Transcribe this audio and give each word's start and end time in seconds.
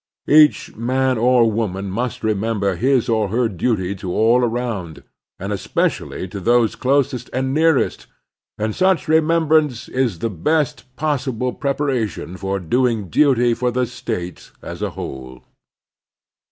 Each 0.31 0.75
man 0.75 1.19
or 1.19 1.51
woman 1.51 1.91
must 1.91 2.23
remember 2.23 2.75
his 2.75 3.07
or 3.07 3.27
her 3.27 3.47
duty 3.47 3.93
to 3.97 4.11
all 4.11 4.41
aroimd, 4.41 5.03
and 5.37 5.53
especially 5.53 6.27
to 6.29 6.39
those 6.39 6.73
closest 6.73 7.29
and 7.33 7.53
nearest, 7.53 8.07
and 8.57 8.73
such 8.73 9.07
remembrance 9.07 9.87
is 9.87 10.17
the 10.17 10.31
best 10.31 10.85
possible 10.95 11.53
preparation 11.53 12.35
for 12.35 12.59
doing 12.59 13.09
duty 13.09 13.53
for 13.53 13.69
the 13.69 13.85
State 13.85 14.49
as 14.63 14.81
a 14.81 14.89
whole. 14.97 15.43